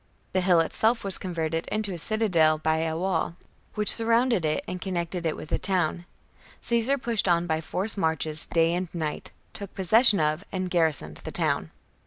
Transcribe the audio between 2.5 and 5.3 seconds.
by a wall, which surrounded it and connected